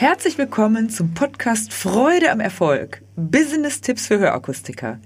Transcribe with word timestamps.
Herzlich 0.00 0.38
willkommen 0.38 0.88
zum 0.88 1.12
Podcast 1.12 1.74
Freude 1.74 2.32
am 2.32 2.40
Erfolg. 2.40 3.02
Business-Tipps 3.16 4.06
für 4.06 4.18
Hörakustiker. 4.18 4.98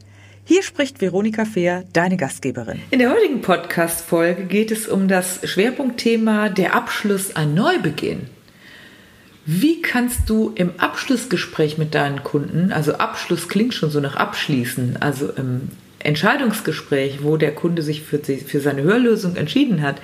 Hier 0.45 0.63
spricht 0.63 1.01
Veronika 1.01 1.45
Fehr, 1.45 1.83
deine 1.93 2.17
Gastgeberin. 2.17 2.81
In 2.93 3.01
der 3.01 3.11
heutigen 3.11 3.41
Podcast-Folge 3.41 4.45
geht 4.45 4.71
es 4.71 4.87
um 4.87 5.09
das 5.09 5.41
Schwerpunktthema 5.43 6.49
der 6.49 6.77
Abschluss 6.77 7.35
ein 7.35 7.55
Neubeginn. 7.55 8.29
Wie 9.45 9.83
kannst 9.83 10.31
du 10.31 10.53
im 10.55 10.79
Abschlussgespräch 10.79 11.77
mit 11.77 11.97
deinen 11.97 12.23
Kunden, 12.23 12.71
also 12.73 12.95
Abschluss 12.95 13.49
klingt 13.49 13.75
schon 13.75 13.91
so 13.91 13.99
nach 13.99 14.15
Abschließen, 14.15 14.99
also 15.01 15.29
im 15.29 15.71
Entscheidungsgespräch, 16.05 17.23
wo 17.23 17.37
der 17.37 17.55
Kunde 17.55 17.83
sich 17.83 18.03
für, 18.03 18.19
für 18.19 18.61
seine 18.61 18.83
Hörlösung 18.83 19.37
entschieden 19.37 19.83
hat, 19.83 19.97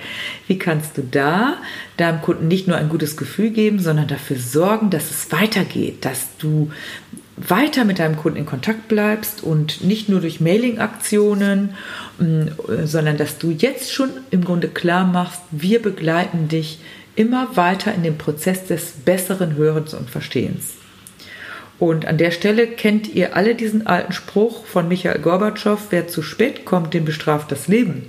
wie 0.47 0.57
kannst 0.57 0.97
du 0.97 1.03
da 1.09 1.57
deinem 1.97 2.21
Kunden 2.21 2.47
nicht 2.47 2.67
nur 2.67 2.77
ein 2.77 2.89
gutes 2.89 3.17
Gefühl 3.17 3.51
geben, 3.51 3.79
sondern 3.79 4.07
dafür 4.07 4.37
sorgen, 4.37 4.89
dass 4.89 5.11
es 5.11 5.31
weitergeht, 5.31 6.03
dass 6.03 6.37
du 6.37 6.71
weiter 7.37 7.85
mit 7.85 7.99
deinem 7.99 8.17
Kunden 8.17 8.39
in 8.39 8.45
Kontakt 8.45 8.87
bleibst 8.87 9.43
und 9.43 9.83
nicht 9.83 10.09
nur 10.09 10.21
durch 10.21 10.41
Mailing-Aktionen, 10.41 11.75
mm, 12.19 12.41
sondern 12.85 13.17
dass 13.17 13.37
du 13.37 13.51
jetzt 13.51 13.93
schon 13.93 14.09
im 14.31 14.43
Grunde 14.43 14.67
klar 14.67 15.05
machst, 15.05 15.41
wir 15.51 15.81
begleiten 15.81 16.47
dich 16.47 16.79
immer 17.15 17.55
weiter 17.55 17.93
in 17.93 18.03
den 18.03 18.17
Prozess 18.17 18.65
des 18.65 18.91
besseren 19.05 19.55
Hörens 19.55 19.93
und 19.93 20.09
Verstehens. 20.09 20.80
Und 21.81 22.05
an 22.05 22.19
der 22.19 22.29
Stelle 22.29 22.67
kennt 22.67 23.07
ihr 23.15 23.35
alle 23.35 23.55
diesen 23.55 23.87
alten 23.87 24.13
Spruch 24.13 24.65
von 24.67 24.87
Michael 24.87 25.19
Gorbatschow, 25.19 25.79
wer 25.89 26.07
zu 26.07 26.21
spät 26.21 26.63
kommt, 26.63 26.93
den 26.93 27.05
bestraft 27.05 27.51
das 27.51 27.67
Leben. 27.67 28.07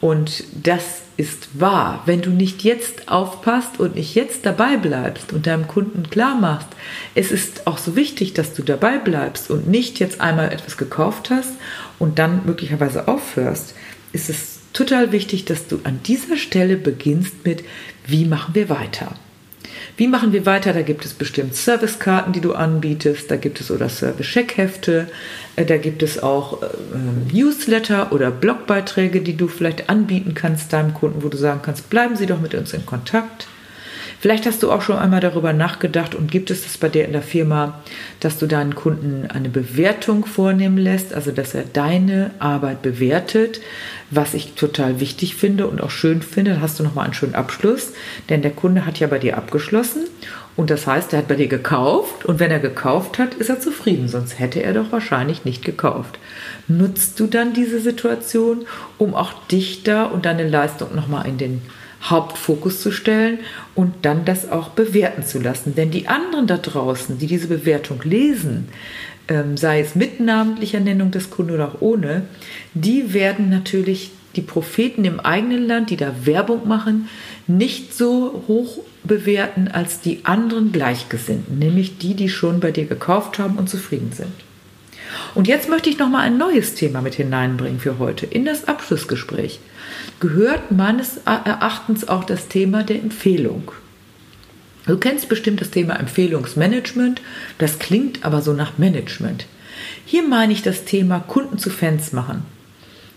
Und 0.00 0.42
das 0.64 1.02
ist 1.16 1.60
wahr. 1.60 2.02
Wenn 2.06 2.20
du 2.20 2.30
nicht 2.30 2.64
jetzt 2.64 3.08
aufpasst 3.08 3.78
und 3.78 3.94
nicht 3.94 4.16
jetzt 4.16 4.44
dabei 4.44 4.76
bleibst 4.76 5.32
und 5.32 5.46
deinem 5.46 5.68
Kunden 5.68 6.10
klar 6.10 6.34
machst, 6.34 6.66
es 7.14 7.30
ist 7.30 7.68
auch 7.68 7.78
so 7.78 7.94
wichtig, 7.94 8.34
dass 8.34 8.54
du 8.54 8.64
dabei 8.64 8.98
bleibst 8.98 9.52
und 9.52 9.68
nicht 9.68 10.00
jetzt 10.00 10.20
einmal 10.20 10.52
etwas 10.52 10.76
gekauft 10.76 11.30
hast 11.30 11.52
und 12.00 12.18
dann 12.18 12.44
möglicherweise 12.44 13.06
aufhörst, 13.06 13.76
ist 14.12 14.28
es 14.28 14.58
total 14.72 15.12
wichtig, 15.12 15.44
dass 15.44 15.68
du 15.68 15.78
an 15.84 16.00
dieser 16.06 16.36
Stelle 16.36 16.76
beginnst 16.76 17.46
mit, 17.46 17.62
wie 18.04 18.24
machen 18.24 18.56
wir 18.56 18.68
weiter? 18.68 19.14
Wie 20.00 20.08
machen 20.08 20.32
wir 20.32 20.46
weiter? 20.46 20.72
Da 20.72 20.80
gibt 20.80 21.04
es 21.04 21.12
bestimmt 21.12 21.54
Servicekarten, 21.54 22.32
die 22.32 22.40
du 22.40 22.54
anbietest, 22.54 23.30
da 23.30 23.36
gibt 23.36 23.60
es 23.60 23.70
oder 23.70 23.90
Service-Checkhefte, 23.90 25.08
äh, 25.56 25.66
da 25.66 25.76
gibt 25.76 26.02
es 26.02 26.22
auch 26.22 26.62
äh, 26.62 26.68
Newsletter 27.30 28.10
oder 28.10 28.30
Blogbeiträge, 28.30 29.20
die 29.20 29.36
du 29.36 29.46
vielleicht 29.46 29.90
anbieten 29.90 30.32
kannst 30.32 30.72
deinem 30.72 30.94
Kunden, 30.94 31.22
wo 31.22 31.28
du 31.28 31.36
sagen 31.36 31.60
kannst, 31.62 31.90
bleiben 31.90 32.16
Sie 32.16 32.24
doch 32.24 32.40
mit 32.40 32.54
uns 32.54 32.72
in 32.72 32.86
Kontakt. 32.86 33.46
Vielleicht 34.20 34.44
hast 34.44 34.62
du 34.62 34.70
auch 34.70 34.82
schon 34.82 34.98
einmal 34.98 35.20
darüber 35.20 35.54
nachgedacht 35.54 36.14
und 36.14 36.30
gibt 36.30 36.50
es 36.50 36.64
das 36.64 36.76
bei 36.76 36.90
dir 36.90 37.06
in 37.06 37.12
der 37.12 37.22
Firma, 37.22 37.80
dass 38.20 38.36
du 38.36 38.46
deinen 38.46 38.74
Kunden 38.74 39.26
eine 39.30 39.48
Bewertung 39.48 40.26
vornehmen 40.26 40.76
lässt, 40.76 41.14
also 41.14 41.32
dass 41.32 41.54
er 41.54 41.64
deine 41.64 42.30
Arbeit 42.38 42.82
bewertet, 42.82 43.62
was 44.10 44.34
ich 44.34 44.52
total 44.52 45.00
wichtig 45.00 45.36
finde 45.36 45.66
und 45.68 45.80
auch 45.80 45.90
schön 45.90 46.20
finde. 46.20 46.52
Dann 46.52 46.60
hast 46.60 46.78
du 46.78 46.82
nochmal 46.82 47.06
einen 47.06 47.14
schönen 47.14 47.34
Abschluss, 47.34 47.94
denn 48.28 48.42
der 48.42 48.50
Kunde 48.50 48.84
hat 48.84 49.00
ja 49.00 49.06
bei 49.06 49.18
dir 49.18 49.38
abgeschlossen 49.38 50.02
und 50.54 50.68
das 50.68 50.86
heißt, 50.86 51.14
er 51.14 51.20
hat 51.20 51.28
bei 51.28 51.36
dir 51.36 51.48
gekauft 51.48 52.26
und 52.26 52.40
wenn 52.40 52.50
er 52.50 52.58
gekauft 52.58 53.18
hat, 53.18 53.32
ist 53.32 53.48
er 53.48 53.60
zufrieden, 53.60 54.06
sonst 54.06 54.38
hätte 54.38 54.62
er 54.62 54.74
doch 54.74 54.92
wahrscheinlich 54.92 55.46
nicht 55.46 55.64
gekauft. 55.64 56.18
Nutzt 56.68 57.18
du 57.18 57.26
dann 57.26 57.54
diese 57.54 57.80
Situation, 57.80 58.66
um 58.98 59.14
auch 59.14 59.32
dich 59.46 59.82
da 59.82 60.04
und 60.04 60.26
deine 60.26 60.46
Leistung 60.46 60.94
nochmal 60.94 61.26
in 61.26 61.38
den 61.38 61.62
Hauptfokus 62.02 62.80
zu 62.80 62.90
stellen 62.90 63.38
und 63.74 63.94
dann 64.02 64.24
das 64.24 64.50
auch 64.50 64.70
bewerten 64.70 65.24
zu 65.24 65.38
lassen. 65.38 65.74
Denn 65.74 65.90
die 65.90 66.08
anderen 66.08 66.46
da 66.46 66.56
draußen, 66.56 67.18
die 67.18 67.26
diese 67.26 67.48
Bewertung 67.48 68.00
lesen, 68.02 68.68
ähm, 69.28 69.56
sei 69.56 69.80
es 69.80 69.94
mit 69.94 70.18
namentlicher 70.20 70.80
Nennung 70.80 71.10
des 71.10 71.30
Kunden 71.30 71.52
oder 71.52 71.68
auch 71.68 71.80
ohne, 71.80 72.22
die 72.74 73.12
werden 73.12 73.50
natürlich 73.50 74.10
die 74.36 74.42
Propheten 74.42 75.04
im 75.04 75.20
eigenen 75.20 75.66
Land, 75.66 75.90
die 75.90 75.96
da 75.96 76.14
Werbung 76.24 76.66
machen, 76.68 77.08
nicht 77.46 77.94
so 77.94 78.44
hoch 78.46 78.78
bewerten 79.02 79.68
als 79.68 80.00
die 80.00 80.24
anderen 80.24 80.72
Gleichgesinnten, 80.72 81.58
nämlich 81.58 81.98
die, 81.98 82.14
die 82.14 82.28
schon 82.28 82.60
bei 82.60 82.70
dir 82.70 82.84
gekauft 82.84 83.38
haben 83.38 83.56
und 83.56 83.68
zufrieden 83.68 84.12
sind. 84.12 84.32
Und 85.34 85.48
jetzt 85.48 85.68
möchte 85.68 85.90
ich 85.90 85.98
noch 85.98 86.08
mal 86.08 86.20
ein 86.20 86.38
neues 86.38 86.74
Thema 86.74 87.00
mit 87.00 87.14
hineinbringen 87.14 87.80
für 87.80 87.98
heute 87.98 88.26
in 88.26 88.44
das 88.44 88.68
Abschlussgespräch 88.68 89.58
gehört 90.20 90.70
meines 90.70 91.18
Erachtens 91.24 92.08
auch 92.08 92.24
das 92.24 92.48
Thema 92.48 92.82
der 92.82 92.96
Empfehlung. 92.96 93.72
Du 94.86 94.96
kennst 94.98 95.28
bestimmt 95.28 95.60
das 95.60 95.70
Thema 95.70 95.98
Empfehlungsmanagement, 95.98 97.20
das 97.58 97.78
klingt 97.78 98.24
aber 98.24 98.42
so 98.42 98.52
nach 98.52 98.78
Management. 98.78 99.46
Hier 100.04 100.22
meine 100.22 100.52
ich 100.52 100.62
das 100.62 100.84
Thema 100.84 101.20
Kunden 101.20 101.58
zu 101.58 101.70
Fans 101.70 102.12
machen. 102.12 102.42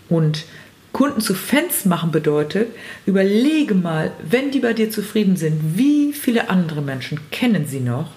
Und 0.08 0.44
Kunden 0.92 1.20
zu 1.20 1.34
Fans 1.34 1.84
machen 1.84 2.12
bedeutet, 2.12 2.68
überlege 3.04 3.74
mal, 3.74 4.12
wenn 4.22 4.50
die 4.50 4.60
bei 4.60 4.72
dir 4.72 4.90
zufrieden 4.90 5.36
sind, 5.36 5.76
wie 5.76 6.12
viele 6.12 6.48
andere 6.48 6.82
Menschen 6.82 7.18
kennen 7.30 7.66
sie 7.66 7.80
noch, 7.80 8.12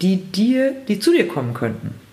die 0.00 0.16
dir, 0.16 0.74
die 0.88 0.98
zu 0.98 1.12
dir 1.12 1.28
kommen 1.28 1.54
könnten. 1.54 2.05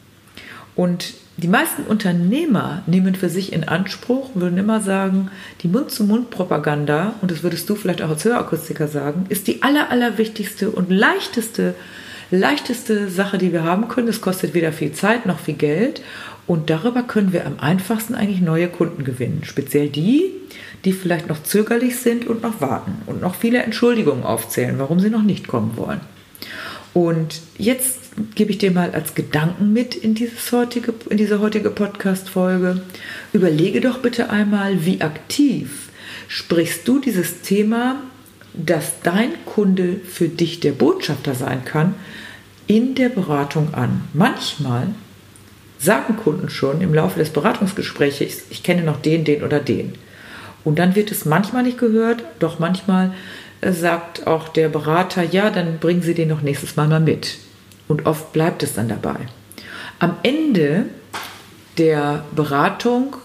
Und 0.75 1.13
die 1.37 1.47
meisten 1.47 1.83
Unternehmer 1.83 2.83
nehmen 2.85 3.15
für 3.15 3.29
sich 3.29 3.53
in 3.53 3.63
Anspruch, 3.63 4.31
würden 4.35 4.57
immer 4.57 4.81
sagen, 4.81 5.31
die 5.61 5.67
Mund-zu-Mund-Propaganda, 5.67 7.15
und 7.21 7.31
das 7.31 7.41
würdest 7.41 7.69
du 7.69 7.75
vielleicht 7.75 8.01
auch 8.01 8.09
als 8.09 8.23
Hörakustiker 8.23 8.87
sagen, 8.87 9.25
ist 9.29 9.47
die 9.47 9.63
aller, 9.63 9.89
allerwichtigste 9.89 10.69
und 10.69 10.91
leichteste, 10.91 11.73
leichteste 12.29 13.09
Sache, 13.09 13.37
die 13.37 13.51
wir 13.51 13.63
haben 13.63 13.87
können. 13.87 14.07
Es 14.07 14.21
kostet 14.21 14.53
weder 14.53 14.71
viel 14.71 14.91
Zeit 14.91 15.25
noch 15.25 15.39
viel 15.39 15.55
Geld. 15.55 16.01
Und 16.45 16.69
darüber 16.69 17.03
können 17.03 17.33
wir 17.33 17.45
am 17.47 17.59
einfachsten 17.59 18.15
eigentlich 18.15 18.41
neue 18.41 18.67
Kunden 18.67 19.03
gewinnen. 19.03 19.41
Speziell 19.43 19.89
die, 19.89 20.31
die 20.85 20.91
vielleicht 20.91 21.29
noch 21.29 21.41
zögerlich 21.41 21.97
sind 21.97 22.27
und 22.27 22.43
noch 22.43 22.59
warten 22.61 23.01
und 23.05 23.21
noch 23.21 23.35
viele 23.35 23.63
Entschuldigungen 23.63 24.23
aufzählen, 24.23 24.77
warum 24.77 24.99
sie 24.99 25.09
noch 25.09 25.23
nicht 25.23 25.47
kommen 25.47 25.77
wollen. 25.77 26.01
Und 26.93 27.41
jetzt 27.57 27.99
gebe 28.35 28.51
ich 28.51 28.59
dir 28.59 28.71
mal 28.71 28.91
als 28.91 29.15
Gedanken 29.15 29.73
mit 29.73 29.95
in, 29.95 30.13
dieses 30.13 30.51
heutige, 30.51 30.93
in 31.09 31.17
diese 31.17 31.39
heutige 31.39 31.71
Podcast-Folge. 31.71 32.81
Überlege 33.33 33.81
doch 33.81 33.99
bitte 33.99 34.29
einmal, 34.29 34.85
wie 34.85 35.01
aktiv 35.01 35.89
sprichst 36.27 36.87
du 36.87 36.99
dieses 36.99 37.41
Thema, 37.41 38.01
dass 38.53 39.01
dein 39.01 39.31
Kunde 39.45 39.99
für 40.07 40.29
dich 40.29 40.59
der 40.59 40.73
Botschafter 40.73 41.33
sein 41.33 41.65
kann, 41.65 41.95
in 42.67 42.95
der 42.95 43.09
Beratung 43.09 43.73
an. 43.73 44.01
Manchmal 44.13 44.87
sagen 45.79 46.15
Kunden 46.15 46.49
schon 46.49 46.81
im 46.81 46.93
Laufe 46.93 47.19
des 47.19 47.31
Beratungsgesprächs, 47.31 48.21
ich, 48.21 48.63
kenne 48.63 48.83
noch 48.83 49.01
den, 49.01 49.25
den 49.25 49.43
oder 49.43 49.59
den. 49.59 49.93
Und 50.63 50.79
dann 50.79 50.95
wird 50.95 51.11
es 51.11 51.25
manchmal 51.25 51.63
nicht 51.63 51.77
gehört, 51.77 52.23
doch 52.39 52.59
manchmal 52.59 53.13
sagt 53.71 54.27
auch 54.27 54.49
der 54.49 54.69
Berater, 54.69 55.23
ja, 55.23 55.49
dann 55.49 55.79
bringen 55.79 56.01
Sie 56.01 56.13
den 56.13 56.29
noch 56.29 56.41
nächstes 56.41 56.75
Mal 56.75 56.87
mal 56.87 56.99
mit. 56.99 57.37
Und 57.87 58.05
oft 58.05 58.33
bleibt 58.33 58.63
es 58.63 58.73
dann 58.73 58.89
dabei. 58.89 59.15
Am 59.99 60.17
Ende 60.23 60.85
der 61.77 62.25
Beratung, 62.35 63.15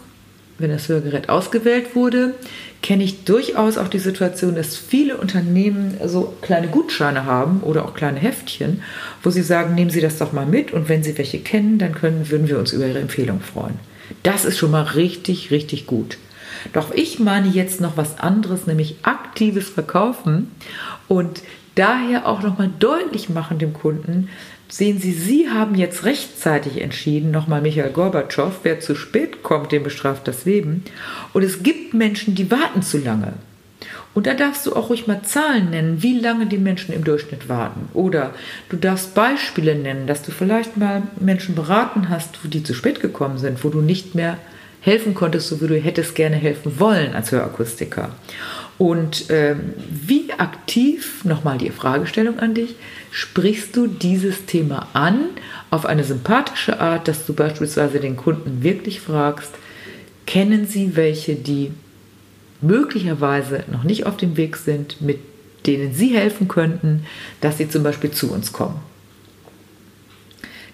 wenn 0.59 0.71
das 0.71 0.89
Hörgerät 0.89 1.29
ausgewählt 1.29 1.95
wurde, 1.95 2.35
kenne 2.83 3.05
ich 3.05 3.25
durchaus 3.25 3.77
auch 3.77 3.89
die 3.89 3.99
Situation, 3.99 4.55
dass 4.55 4.77
viele 4.77 5.17
Unternehmen 5.17 5.97
so 6.05 6.35
kleine 6.43 6.69
Gutscheine 6.69 7.25
haben 7.25 7.61
oder 7.61 7.85
auch 7.85 7.95
kleine 7.95 8.21
Heftchen, 8.21 8.83
wo 9.23 9.31
sie 9.31 9.43
sagen, 9.43 9.75
nehmen 9.75 9.91
Sie 9.91 10.01
das 10.01 10.19
doch 10.19 10.33
mal 10.33 10.47
mit 10.47 10.73
und 10.73 10.89
wenn 10.89 11.03
Sie 11.03 11.19
welche 11.19 11.41
kennen, 11.41 11.79
dann 11.79 11.95
können, 11.95 12.31
würden 12.31 12.49
wir 12.49 12.59
uns 12.59 12.73
über 12.73 12.87
Ihre 12.87 13.01
Empfehlung 13.01 13.41
freuen. 13.41 13.75
Das 14.23 14.45
ist 14.45 14.59
schon 14.59 14.71
mal 14.71 14.83
richtig, 14.83 15.51
richtig 15.51 15.87
gut. 15.87 16.19
Doch 16.73 16.93
ich 16.93 17.19
meine 17.19 17.49
jetzt 17.49 17.81
noch 17.81 17.97
was 17.97 18.19
anderes, 18.19 18.67
nämlich 18.67 18.97
aktives 19.03 19.69
Verkaufen 19.69 20.51
und 21.07 21.43
daher 21.75 22.27
auch 22.27 22.43
nochmal 22.43 22.71
deutlich 22.79 23.29
machen 23.29 23.59
dem 23.59 23.73
Kunden, 23.73 24.29
Sehen 24.71 24.99
Sie, 24.99 25.13
Sie 25.13 25.49
haben 25.49 25.75
jetzt 25.75 26.05
rechtzeitig 26.05 26.83
entschieden, 26.83 27.31
nochmal 27.31 27.63
Michael 27.63 27.91
Gorbatschow, 27.91 28.53
wer 28.65 28.81
zu 28.81 28.95
spät 28.95 29.43
kommt, 29.43 29.73
dem 29.73 29.83
bestraft 29.83 30.29
das 30.29 30.45
Leben. 30.45 30.85
Und 31.33 31.43
es 31.43 31.63
gibt 31.63 31.95
Menschen, 31.95 32.35
die 32.35 32.51
warten 32.51 32.83
zu 32.83 32.99
lange. 32.99 33.33
Und 34.13 34.27
da 34.27 34.35
darfst 34.35 34.67
du 34.67 34.77
auch 34.77 34.91
ruhig 34.91 35.07
mal 35.07 35.23
Zahlen 35.23 35.71
nennen, 35.71 36.03
wie 36.03 36.19
lange 36.19 36.47
die 36.47 36.59
Menschen 36.59 36.93
im 36.93 37.05
Durchschnitt 37.05 37.49
warten. 37.49 37.89
Oder 37.95 38.35
du 38.69 38.77
darfst 38.77 39.15
Beispiele 39.15 39.75
nennen, 39.75 40.07
dass 40.07 40.23
du 40.23 40.33
vielleicht 40.33 40.77
mal 40.77 41.03
Menschen 41.19 41.55
beraten 41.55 42.11
hast, 42.11 42.39
die 42.43 42.63
zu 42.63 42.75
spät 42.75 43.01
gekommen 43.01 43.39
sind, 43.39 43.65
wo 43.65 43.71
du 43.71 43.81
nicht 43.81 44.15
mehr 44.15 44.37
helfen 44.81 45.15
konntest, 45.15 45.49
so 45.49 45.61
wie 45.61 45.67
du 45.67 45.77
hättest 45.77 46.15
gerne 46.15 46.37
helfen 46.37 46.79
wollen 46.79 47.15
als 47.15 47.33
Hörakustiker. 47.33 48.11
Und 48.79 49.25
ähm, 49.31 49.75
wie 49.91 50.33
aktiv, 50.39 51.25
nochmal 51.25 51.59
die 51.59 51.71
Fragestellung 51.71 52.39
an 52.39 52.55
dich, 52.55 52.77
sprichst 53.11 53.77
du 53.77 53.89
dieses 53.89 54.47
Thema 54.47 54.89
an 54.93 55.19
auf 55.71 55.85
eine 55.85 56.05
sympathische 56.05 56.81
Art, 56.81 57.09
dass 57.09 57.27
du 57.27 57.35
beispielsweise 57.35 57.99
den 57.99 58.17
Kunden 58.17 58.63
wirklich 58.63 59.01
fragst, 59.01 59.53
kennen 60.27 60.67
sie 60.67 60.95
welche, 60.95 61.35
die 61.35 61.73
möglicherweise 62.61 63.65
noch 63.71 63.83
nicht 63.83 64.07
auf 64.07 64.17
dem 64.17 64.37
Weg 64.37 64.57
sind, 64.57 65.01
mit 65.01 65.19
denen 65.67 65.93
Sie 65.93 66.17
helfen 66.17 66.49
könnten, 66.49 67.05
dass 67.41 67.59
sie 67.59 67.69
zum 67.69 67.83
Beispiel 67.83 68.11
zu 68.11 68.33
uns 68.33 68.53
kommen. 68.53 68.81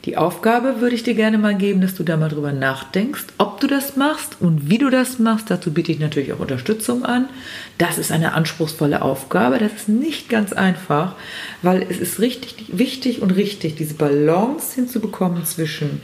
Die 0.05 0.19
Aufgabe 0.19 0.83
würde 0.83 0.95
ich 0.95 1.03
dir 1.03 1.15
gerne 1.15 1.39
mal 1.39 1.55
geben, 1.55 1.81
dass 1.81 1.95
du 1.95 2.03
da 2.03 2.19
mal 2.19 2.29
drüber 2.29 2.53
nachdenkst, 2.53 3.25
ob 3.39 3.61
du 3.61 3.67
das 3.67 3.97
machst 3.97 4.37
und 4.39 4.69
wie 4.69 4.77
du 4.77 4.91
das 4.91 5.19
machst. 5.19 5.51
Dazu 5.51 5.73
biete 5.73 5.93
ich 5.93 5.99
natürlich 5.99 6.35
auch 6.35 6.41
Unterstützung 6.41 7.07
an. 7.07 7.31
Das 7.79 7.97
ist 7.97 8.13
eine 8.13 8.35
anspruchsvolle 8.35 9.01
Aufgabe. 9.01 9.59
Das 9.59 9.73
ist 9.73 9.89
nicht 9.89 10.29
ganz 10.29 10.53
einfach, 10.53 11.15
weil 11.63 11.87
es 11.89 11.99
ist 11.99 12.21
richtig 12.21 12.67
wichtig 12.69 13.23
und 13.23 13.31
richtig, 13.31 13.77
diese 13.77 13.95
Balance 13.95 14.75
hinzubekommen 14.75 15.47
zwischen 15.47 16.03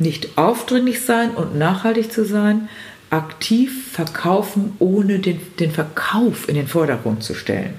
nicht 0.00 0.36
aufdringlich 0.36 1.02
sein 1.02 1.30
und 1.30 1.56
nachhaltig 1.56 2.10
zu 2.10 2.24
sein, 2.24 2.68
aktiv 3.10 3.92
verkaufen, 3.92 4.72
ohne 4.80 5.20
den, 5.20 5.40
den 5.60 5.70
Verkauf 5.70 6.48
in 6.48 6.56
den 6.56 6.66
Vordergrund 6.66 7.22
zu 7.22 7.34
stellen. 7.34 7.74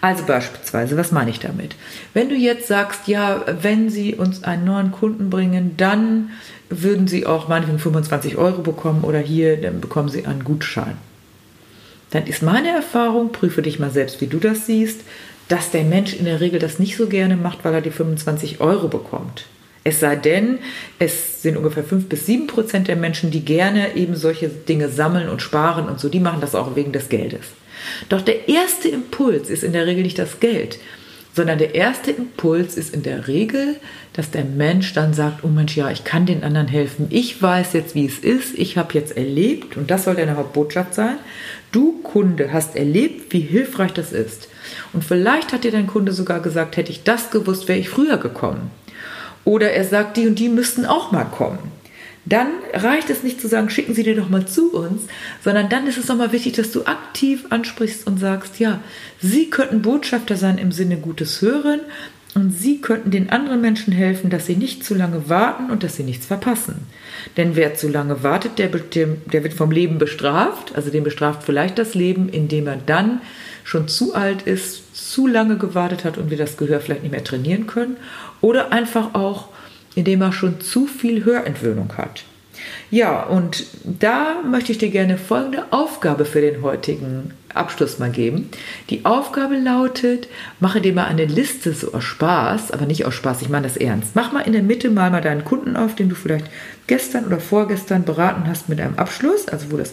Also 0.00 0.24
beispielsweise, 0.24 0.96
was 0.96 1.12
meine 1.12 1.30
ich 1.30 1.40
damit? 1.40 1.76
Wenn 2.14 2.28
du 2.28 2.34
jetzt 2.34 2.68
sagst, 2.68 3.08
ja, 3.08 3.44
wenn 3.60 3.90
sie 3.90 4.14
uns 4.14 4.44
einen 4.44 4.64
neuen 4.64 4.92
Kunden 4.92 5.30
bringen, 5.30 5.74
dann 5.76 6.30
würden 6.70 7.08
sie 7.08 7.26
auch 7.26 7.48
meinetwegen 7.48 7.78
25 7.78 8.36
Euro 8.36 8.62
bekommen 8.62 9.04
oder 9.04 9.18
hier, 9.18 9.60
dann 9.60 9.80
bekommen 9.80 10.08
sie 10.08 10.26
einen 10.26 10.44
Gutschein. 10.44 10.96
Dann 12.10 12.26
ist 12.26 12.42
meine 12.42 12.68
Erfahrung, 12.68 13.32
prüfe 13.32 13.62
dich 13.62 13.78
mal 13.78 13.90
selbst, 13.90 14.20
wie 14.20 14.26
du 14.26 14.38
das 14.38 14.66
siehst, 14.66 15.00
dass 15.48 15.70
der 15.70 15.84
Mensch 15.84 16.14
in 16.14 16.26
der 16.26 16.40
Regel 16.40 16.58
das 16.58 16.78
nicht 16.78 16.96
so 16.96 17.06
gerne 17.06 17.36
macht, 17.36 17.64
weil 17.64 17.74
er 17.74 17.80
die 17.80 17.90
25 17.90 18.60
Euro 18.60 18.88
bekommt. 18.88 19.46
Es 19.84 20.00
sei 20.00 20.16
denn, 20.16 20.58
es 20.98 21.42
sind 21.42 21.56
ungefähr 21.56 21.84
5 21.84 22.08
bis 22.08 22.26
7 22.26 22.46
Prozent 22.46 22.88
der 22.88 22.96
Menschen, 22.96 23.30
die 23.30 23.44
gerne 23.44 23.96
eben 23.96 24.16
solche 24.16 24.48
Dinge 24.48 24.90
sammeln 24.90 25.30
und 25.30 25.40
sparen 25.40 25.88
und 25.88 25.98
so, 25.98 26.10
die 26.10 26.20
machen 26.20 26.42
das 26.42 26.54
auch 26.54 26.76
wegen 26.76 26.92
des 26.92 27.08
Geldes. 27.08 27.46
Doch 28.08 28.20
der 28.20 28.48
erste 28.48 28.88
Impuls 28.88 29.50
ist 29.50 29.64
in 29.64 29.72
der 29.72 29.86
Regel 29.86 30.02
nicht 30.02 30.18
das 30.18 30.40
Geld, 30.40 30.78
sondern 31.34 31.58
der 31.58 31.74
erste 31.74 32.10
Impuls 32.10 32.76
ist 32.76 32.92
in 32.92 33.02
der 33.02 33.28
Regel, 33.28 33.76
dass 34.12 34.30
der 34.30 34.44
Mensch 34.44 34.92
dann 34.94 35.14
sagt, 35.14 35.44
oh 35.44 35.48
Mensch, 35.48 35.76
ja, 35.76 35.90
ich 35.90 36.02
kann 36.02 36.26
den 36.26 36.42
anderen 36.42 36.66
helfen, 36.66 37.06
ich 37.10 37.40
weiß 37.40 37.74
jetzt, 37.74 37.94
wie 37.94 38.06
es 38.06 38.18
ist, 38.18 38.58
ich 38.58 38.76
habe 38.76 38.94
jetzt 38.94 39.16
erlebt, 39.16 39.76
und 39.76 39.90
das 39.90 40.04
soll 40.04 40.16
deine 40.16 40.36
Hauptbotschaft 40.36 40.94
sein, 40.94 41.16
du 41.70 42.00
Kunde 42.02 42.52
hast 42.52 42.74
erlebt, 42.74 43.32
wie 43.32 43.40
hilfreich 43.40 43.92
das 43.92 44.12
ist. 44.12 44.48
Und 44.92 45.04
vielleicht 45.04 45.52
hat 45.52 45.64
dir 45.64 45.70
dein 45.70 45.86
Kunde 45.86 46.12
sogar 46.12 46.40
gesagt, 46.40 46.76
hätte 46.76 46.90
ich 46.90 47.04
das 47.04 47.30
gewusst, 47.30 47.68
wäre 47.68 47.78
ich 47.78 47.88
früher 47.88 48.16
gekommen. 48.16 48.70
Oder 49.44 49.70
er 49.70 49.84
sagt, 49.84 50.16
die 50.16 50.26
und 50.26 50.38
die 50.38 50.48
müssten 50.48 50.84
auch 50.84 51.12
mal 51.12 51.24
kommen 51.24 51.77
dann 52.28 52.48
reicht 52.72 53.10
es 53.10 53.22
nicht 53.22 53.40
zu 53.40 53.48
sagen, 53.48 53.70
schicken 53.70 53.94
Sie 53.94 54.02
die 54.02 54.14
doch 54.14 54.28
mal 54.28 54.46
zu 54.46 54.72
uns, 54.72 55.02
sondern 55.42 55.68
dann 55.68 55.86
ist 55.86 55.98
es 55.98 56.08
nochmal 56.08 56.32
wichtig, 56.32 56.54
dass 56.54 56.72
du 56.72 56.84
aktiv 56.84 57.46
ansprichst 57.50 58.06
und 58.06 58.18
sagst, 58.18 58.58
ja, 58.58 58.80
Sie 59.20 59.50
könnten 59.50 59.82
Botschafter 59.82 60.36
sein 60.36 60.58
im 60.58 60.72
Sinne 60.72 60.96
Gutes 60.96 61.40
hören 61.42 61.80
und 62.34 62.50
Sie 62.50 62.80
könnten 62.80 63.10
den 63.10 63.30
anderen 63.30 63.60
Menschen 63.60 63.92
helfen, 63.92 64.30
dass 64.30 64.46
sie 64.46 64.56
nicht 64.56 64.84
zu 64.84 64.94
lange 64.94 65.28
warten 65.28 65.70
und 65.70 65.82
dass 65.82 65.96
sie 65.96 66.02
nichts 66.02 66.26
verpassen. 66.26 66.86
Denn 67.36 67.56
wer 67.56 67.74
zu 67.74 67.88
lange 67.88 68.22
wartet, 68.22 68.58
der, 68.58 68.68
der 68.68 69.44
wird 69.44 69.54
vom 69.54 69.70
Leben 69.70 69.98
bestraft, 69.98 70.74
also 70.76 70.90
den 70.90 71.04
bestraft 71.04 71.42
vielleicht 71.42 71.78
das 71.78 71.94
Leben, 71.94 72.28
indem 72.28 72.66
er 72.66 72.76
dann 72.76 73.20
schon 73.64 73.88
zu 73.88 74.14
alt 74.14 74.42
ist, 74.42 74.96
zu 74.96 75.26
lange 75.26 75.56
gewartet 75.56 76.04
hat 76.04 76.16
und 76.16 76.30
wir 76.30 76.38
das 76.38 76.56
Gehör 76.56 76.80
vielleicht 76.80 77.02
nicht 77.02 77.12
mehr 77.12 77.24
trainieren 77.24 77.66
können 77.66 77.96
oder 78.40 78.72
einfach 78.72 79.14
auch 79.14 79.48
indem 79.98 80.22
er 80.22 80.32
schon 80.32 80.60
zu 80.60 80.86
viel 80.86 81.24
Hörentwöhnung 81.24 81.92
hat. 81.98 82.22
Ja, 82.90 83.24
und 83.24 83.66
da 83.84 84.36
möchte 84.48 84.72
ich 84.72 84.78
dir 84.78 84.90
gerne 84.90 85.18
folgende 85.18 85.64
Aufgabe 85.72 86.24
für 86.24 86.40
den 86.40 86.62
heutigen 86.62 87.32
Abschluss 87.52 87.98
mal 87.98 88.10
geben. 88.10 88.48
Die 88.90 89.04
Aufgabe 89.04 89.56
lautet, 89.56 90.28
mache 90.60 90.80
dir 90.80 90.92
mal 90.92 91.06
eine 91.06 91.24
Liste 91.24 91.72
so 91.72 91.92
aus 91.92 92.04
Spaß, 92.04 92.70
aber 92.70 92.86
nicht 92.86 93.04
aus 93.04 93.14
Spaß, 93.14 93.42
ich 93.42 93.48
meine 93.48 93.66
das 93.66 93.76
ernst. 93.76 94.14
Mach 94.14 94.32
mal 94.32 94.40
in 94.42 94.52
der 94.52 94.62
Mitte 94.62 94.90
mal, 94.90 95.10
mal 95.10 95.20
deinen 95.20 95.44
Kunden 95.44 95.76
auf, 95.76 95.96
den 95.96 96.08
du 96.08 96.14
vielleicht 96.14 96.46
gestern 96.86 97.26
oder 97.26 97.40
vorgestern 97.40 98.04
beraten 98.04 98.44
hast 98.46 98.68
mit 98.68 98.80
einem 98.80 98.96
Abschluss, 98.96 99.48
also 99.48 99.72
wo 99.72 99.76
das 99.76 99.92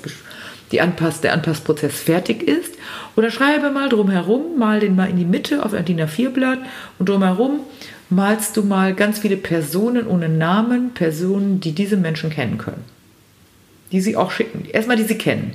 die 0.71 0.81
Anpass, 0.81 1.21
der 1.21 1.33
Anpassprozess 1.33 1.99
fertig 1.99 2.43
ist. 2.43 2.73
Oder 3.15 3.31
schreibe 3.31 3.71
mal 3.71 3.89
drumherum, 3.89 4.57
mal 4.57 4.79
den 4.79 4.95
mal 4.95 5.09
in 5.09 5.17
die 5.17 5.25
Mitte 5.25 5.63
auf 5.63 5.73
ein 5.73 5.85
DIN 5.85 6.01
A4-Blatt 6.01 6.59
und 6.99 7.09
drumherum 7.09 7.61
malst 8.09 8.57
du 8.57 8.63
mal 8.63 8.93
ganz 8.93 9.19
viele 9.19 9.37
Personen 9.37 10.07
ohne 10.07 10.29
Namen, 10.29 10.93
Personen, 10.93 11.59
die 11.59 11.71
diese 11.71 11.97
Menschen 11.97 12.29
kennen 12.29 12.57
können. 12.57 12.83
Die 13.91 14.01
sie 14.01 14.15
auch 14.15 14.31
schicken. 14.31 14.65
Erstmal, 14.71 14.97
die 14.97 15.03
sie 15.03 15.17
kennen. 15.17 15.53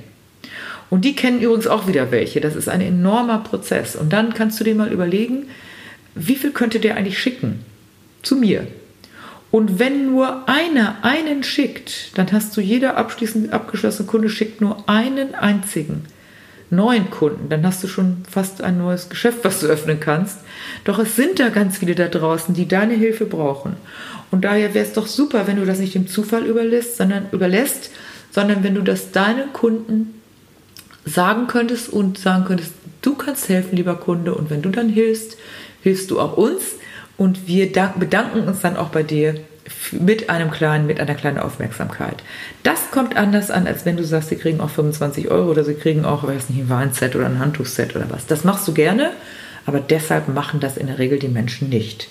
Und 0.89 1.05
die 1.05 1.15
kennen 1.15 1.41
übrigens 1.41 1.69
auch 1.69 1.87
wieder 1.87 2.11
welche. 2.11 2.41
Das 2.41 2.57
ist 2.57 2.69
ein 2.69 2.81
enormer 2.81 3.39
Prozess. 3.39 3.95
Und 3.95 4.13
dann 4.13 4.35
kannst 4.35 4.59
du 4.59 4.65
dir 4.65 4.75
mal 4.75 4.93
überlegen, 4.93 5.47
wie 6.15 6.35
viel 6.35 6.51
könnte 6.51 6.81
der 6.81 6.97
eigentlich 6.97 7.19
schicken? 7.19 7.65
Zu 8.23 8.37
mir. 8.37 8.67
Und 9.53 9.79
wenn 9.79 10.07
nur 10.07 10.49
einer 10.49 10.97
einen 11.03 11.43
schickt, 11.43 12.17
dann 12.19 12.31
hast 12.33 12.57
du 12.57 12.61
jeder 12.61 12.97
abschließend 12.97 13.53
abgeschlossene 13.53 14.09
Kunde 14.09 14.29
schickt 14.29 14.61
nur 14.61 14.89
einen 14.89 15.35
einzigen 15.35 16.05
neuen 16.71 17.11
Kunden, 17.11 17.49
dann 17.49 17.67
hast 17.67 17.83
du 17.83 17.89
schon 17.89 18.19
fast 18.31 18.63
ein 18.63 18.79
neues 18.79 19.09
Geschäft, 19.09 19.39
was 19.43 19.61
du 19.61 19.67
öffnen 19.67 20.01
kannst. 20.01 20.39
Doch 20.85 20.99
es 20.99 21.17
sind 21.17 21.41
da 21.41 21.49
ganz 21.49 21.79
viele 21.79 21.95
da 21.95 22.09
draußen, 22.09 22.55
die 22.55 22.69
deine 22.69 22.95
Hilfe 22.95 23.27
brauchen. 23.27 23.77
Und 24.31 24.45
daher 24.45 24.75
wäre 24.75 24.85
es 24.85 24.93
doch 24.93 25.07
super, 25.07 25.47
wenn 25.47 25.57
du 25.57 25.67
das 25.67 25.81
nicht 25.81 25.95
dem 25.95 26.07
Zufall 26.07 26.47
überlässt, 26.47 26.97
sondern 26.97 27.27
überlässt, 27.33 27.91
sondern 28.31 28.63
wenn 28.63 28.77
du 28.77 28.83
das 28.83 29.11
deinen 29.11 29.53
Kunden 29.53 30.15
sagen 31.05 31.49
könntest 31.49 31.89
und 31.89 32.19
sagen 32.19 32.45
könntest, 32.45 32.73
du 33.03 33.15
kannst 33.15 33.49
helfen, 33.49 33.77
lieber 33.77 33.97
Kunde, 33.97 34.35
und 34.35 34.51
wenn 34.51 34.63
du 34.63 34.71
dann 34.71 34.89
hilfst, 34.89 35.37
hilfst 35.83 36.11
du 36.11 36.21
auch 36.21 36.37
uns 36.37 36.63
und 37.17 37.49
wir 37.49 37.71
bedanken 37.99 38.47
uns 38.47 38.61
dann 38.61 38.77
auch 38.77 38.91
bei 38.91 39.03
dir 39.03 39.35
mit 39.93 40.31
einem 40.31 40.51
kleinen, 40.51 40.87
mit 40.87 41.01
einer 41.01 41.15
kleinen 41.15 41.39
Aufmerksamkeit. 41.39 42.23
Das 42.63 42.91
kommt 42.91 43.17
anders 43.17 43.51
an, 43.51 43.67
als 43.67 43.85
wenn 43.85 43.97
du 43.97 44.05
sagst, 44.05 44.29
sie 44.29 44.37
kriegen 44.37 44.61
auch 44.61 44.71
25 44.71 45.31
Euro 45.31 45.51
oder 45.51 45.65
sie 45.65 45.75
kriegen 45.75 46.05
auch, 46.05 46.25
weiß 46.25 46.51
nicht, 46.51 46.61
ein 46.61 46.69
Weinset 46.69 47.17
oder 47.17 47.27
ein 47.27 47.39
Handtuchset 47.39 47.97
oder 47.97 48.07
was. 48.11 48.27
Das 48.27 48.45
machst 48.45 48.67
du 48.69 48.75
gerne, 48.75 49.11
aber 49.67 49.81
deshalb 49.81 50.29
machen 50.29 50.61
das 50.61 50.77
in 50.77 50.87
der 50.87 50.99
Regel 50.99 51.19
die 51.19 51.29
Menschen 51.29 51.69
nicht. 51.69 52.09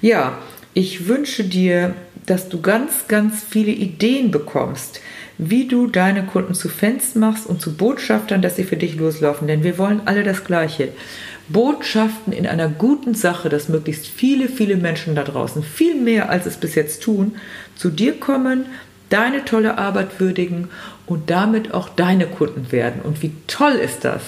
Ja, 0.00 0.38
ich 0.74 1.08
wünsche 1.08 1.44
dir, 1.44 1.94
dass 2.26 2.48
du 2.48 2.60
ganz, 2.60 3.08
ganz 3.08 3.42
viele 3.48 3.72
Ideen 3.72 4.30
bekommst, 4.30 5.00
wie 5.38 5.68
du 5.68 5.86
deine 5.86 6.24
Kunden 6.24 6.54
zu 6.54 6.68
Fans 6.68 7.14
machst 7.14 7.46
und 7.46 7.60
zu 7.60 7.76
Botschaftern, 7.76 8.42
dass 8.42 8.56
sie 8.56 8.64
für 8.64 8.76
dich 8.76 8.96
loslaufen. 8.96 9.48
Denn 9.48 9.62
wir 9.62 9.78
wollen 9.78 10.02
alle 10.04 10.22
das 10.22 10.44
Gleiche. 10.44 10.88
Botschaften 11.48 12.32
in 12.32 12.46
einer 12.46 12.68
guten 12.68 13.14
Sache, 13.14 13.48
dass 13.48 13.68
möglichst 13.68 14.06
viele, 14.06 14.48
viele 14.48 14.76
Menschen 14.76 15.14
da 15.14 15.22
draußen, 15.22 15.62
viel 15.62 15.94
mehr 15.94 16.28
als 16.28 16.46
es 16.46 16.56
bis 16.56 16.74
jetzt 16.74 17.02
tun, 17.02 17.36
zu 17.76 17.90
dir 17.90 18.18
kommen, 18.18 18.66
deine 19.10 19.44
tolle 19.44 19.78
Arbeit 19.78 20.18
würdigen 20.18 20.68
und 21.06 21.30
damit 21.30 21.72
auch 21.72 21.88
deine 21.88 22.26
Kunden 22.26 22.72
werden. 22.72 23.02
Und 23.02 23.22
wie 23.22 23.32
toll 23.46 23.74
ist 23.74 24.04
das, 24.04 24.22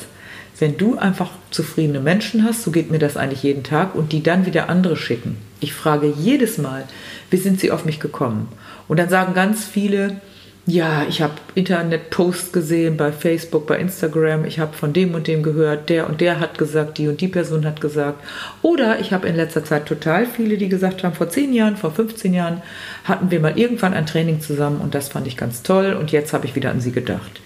wenn 0.60 0.76
du 0.76 0.96
einfach 0.96 1.30
zufriedene 1.50 2.00
Menschen 2.00 2.44
hast, 2.44 2.62
so 2.62 2.70
geht 2.70 2.90
mir 2.90 2.98
das 2.98 3.16
eigentlich 3.16 3.42
jeden 3.42 3.62
Tag, 3.62 3.94
und 3.94 4.12
die 4.12 4.22
dann 4.22 4.46
wieder 4.46 4.68
andere 4.68 4.96
schicken. 4.96 5.36
Ich 5.60 5.72
frage 5.72 6.12
jedes 6.16 6.58
Mal, 6.58 6.84
wie 7.30 7.36
sind 7.36 7.60
sie 7.60 7.70
auf 7.70 7.84
mich 7.84 8.00
gekommen? 8.00 8.48
Und 8.86 8.98
dann 8.98 9.08
sagen 9.08 9.34
ganz 9.34 9.64
viele, 9.64 10.20
ja, 10.68 11.06
ich 11.08 11.22
habe 11.22 11.32
Internet-Posts 11.54 12.52
gesehen 12.52 12.98
bei 12.98 13.10
Facebook, 13.10 13.66
bei 13.66 13.78
Instagram, 13.78 14.44
ich 14.44 14.58
habe 14.58 14.76
von 14.76 14.92
dem 14.92 15.14
und 15.14 15.26
dem 15.26 15.42
gehört, 15.42 15.88
der 15.88 16.06
und 16.06 16.20
der 16.20 16.40
hat 16.40 16.58
gesagt, 16.58 16.98
die 16.98 17.08
und 17.08 17.22
die 17.22 17.28
Person 17.28 17.64
hat 17.64 17.80
gesagt. 17.80 18.22
Oder 18.60 19.00
ich 19.00 19.14
habe 19.14 19.26
in 19.26 19.34
letzter 19.34 19.64
Zeit 19.64 19.86
total 19.86 20.26
viele, 20.26 20.58
die 20.58 20.68
gesagt 20.68 21.04
haben, 21.04 21.14
vor 21.14 21.30
10 21.30 21.54
Jahren, 21.54 21.78
vor 21.78 21.92
15 21.92 22.34
Jahren 22.34 22.60
hatten 23.04 23.30
wir 23.30 23.40
mal 23.40 23.58
irgendwann 23.58 23.94
ein 23.94 24.04
Training 24.04 24.42
zusammen 24.42 24.82
und 24.82 24.94
das 24.94 25.08
fand 25.08 25.26
ich 25.26 25.38
ganz 25.38 25.62
toll 25.62 25.96
und 25.98 26.12
jetzt 26.12 26.34
habe 26.34 26.44
ich 26.44 26.54
wieder 26.54 26.70
an 26.70 26.82
sie 26.82 26.92
gedacht. 26.92 27.40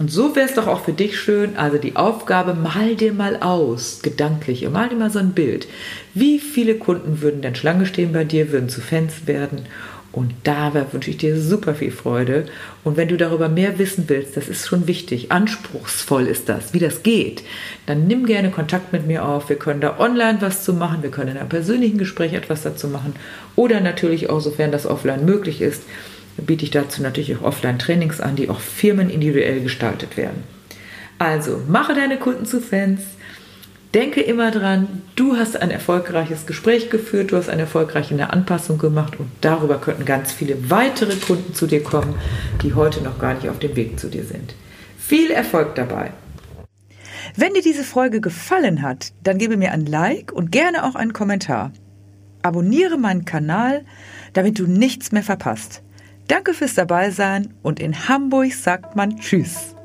Und 0.00 0.10
so 0.10 0.34
wäre 0.34 0.48
es 0.48 0.54
doch 0.54 0.66
auch 0.66 0.84
für 0.84 0.92
dich 0.92 1.18
schön, 1.18 1.56
also 1.56 1.78
die 1.78 1.94
Aufgabe, 1.94 2.54
mal 2.54 2.96
dir 2.96 3.12
mal 3.12 3.36
aus, 3.36 4.00
gedanklich, 4.02 4.66
und 4.66 4.72
mal 4.72 4.88
dir 4.88 4.96
mal 4.96 5.10
so 5.10 5.20
ein 5.20 5.32
Bild. 5.32 5.68
Wie 6.14 6.40
viele 6.40 6.74
Kunden 6.74 7.22
würden 7.22 7.42
denn 7.42 7.54
Schlange 7.54 7.86
stehen 7.86 8.12
bei 8.12 8.24
dir, 8.24 8.50
würden 8.50 8.68
zu 8.68 8.80
Fans 8.80 9.26
werden? 9.26 9.66
Und 10.16 10.32
dabei 10.44 10.86
wünsche 10.92 11.10
ich 11.10 11.18
dir 11.18 11.38
super 11.38 11.74
viel 11.74 11.90
Freude. 11.90 12.46
Und 12.84 12.96
wenn 12.96 13.08
du 13.08 13.18
darüber 13.18 13.50
mehr 13.50 13.78
wissen 13.78 14.04
willst, 14.08 14.34
das 14.34 14.48
ist 14.48 14.66
schon 14.66 14.86
wichtig, 14.86 15.30
anspruchsvoll 15.30 16.26
ist 16.26 16.48
das, 16.48 16.72
wie 16.72 16.78
das 16.78 17.02
geht, 17.02 17.42
dann 17.84 18.06
nimm 18.06 18.24
gerne 18.24 18.50
Kontakt 18.50 18.94
mit 18.94 19.06
mir 19.06 19.26
auf. 19.26 19.50
Wir 19.50 19.56
können 19.56 19.82
da 19.82 20.00
online 20.00 20.38
was 20.40 20.64
zu 20.64 20.72
machen, 20.72 21.02
wir 21.02 21.10
können 21.10 21.32
in 21.32 21.36
einem 21.36 21.50
persönlichen 21.50 21.98
Gespräch 21.98 22.32
etwas 22.32 22.62
dazu 22.62 22.88
machen 22.88 23.12
oder 23.56 23.82
natürlich 23.82 24.30
auch, 24.30 24.40
sofern 24.40 24.72
das 24.72 24.86
offline 24.86 25.26
möglich 25.26 25.60
ist, 25.60 25.82
biete 26.38 26.64
ich 26.64 26.70
dazu 26.70 27.02
natürlich 27.02 27.36
auch 27.36 27.42
Offline-Trainings 27.42 28.22
an, 28.22 28.36
die 28.36 28.48
auch 28.48 28.60
firmenindividuell 28.60 29.60
gestaltet 29.60 30.16
werden. 30.16 30.44
Also, 31.18 31.60
mache 31.68 31.94
deine 31.94 32.18
Kunden 32.18 32.46
zu 32.46 32.62
Fans, 32.62 33.02
Denke 33.96 34.20
immer 34.20 34.50
dran, 34.50 35.00
du 35.14 35.38
hast 35.38 35.56
ein 35.56 35.70
erfolgreiches 35.70 36.44
Gespräch 36.44 36.90
geführt, 36.90 37.32
du 37.32 37.38
hast 37.38 37.48
eine 37.48 37.62
erfolgreiche 37.62 38.28
Anpassung 38.28 38.76
gemacht 38.76 39.18
und 39.18 39.30
darüber 39.40 39.78
könnten 39.78 40.04
ganz 40.04 40.32
viele 40.32 40.68
weitere 40.68 41.16
Kunden 41.16 41.54
zu 41.54 41.66
dir 41.66 41.82
kommen, 41.82 42.14
die 42.60 42.74
heute 42.74 43.00
noch 43.00 43.18
gar 43.18 43.32
nicht 43.32 43.48
auf 43.48 43.58
dem 43.58 43.74
Weg 43.74 43.98
zu 43.98 44.08
dir 44.08 44.24
sind. 44.24 44.54
Viel 44.98 45.30
Erfolg 45.30 45.76
dabei! 45.76 46.10
Wenn 47.36 47.54
dir 47.54 47.62
diese 47.62 47.84
Folge 47.84 48.20
gefallen 48.20 48.82
hat, 48.82 49.14
dann 49.22 49.38
gebe 49.38 49.56
mir 49.56 49.72
ein 49.72 49.86
Like 49.86 50.30
und 50.30 50.52
gerne 50.52 50.84
auch 50.84 50.94
einen 50.94 51.14
Kommentar. 51.14 51.72
Abonniere 52.42 52.98
meinen 52.98 53.24
Kanal, 53.24 53.86
damit 54.34 54.58
du 54.58 54.66
nichts 54.66 55.10
mehr 55.10 55.22
verpasst. 55.22 55.82
Danke 56.28 56.52
fürs 56.52 56.74
Dabeisein 56.74 57.54
und 57.62 57.80
in 57.80 58.10
Hamburg 58.10 58.52
sagt 58.52 58.94
man 58.94 59.16
Tschüss. 59.16 59.75